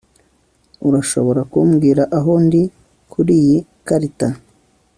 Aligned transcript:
urashobora 0.87 1.41
kumbwira 1.51 2.03
aho 2.17 2.31
ndi 2.45 2.61
kuriyi 3.11 3.57
karita 3.87 4.27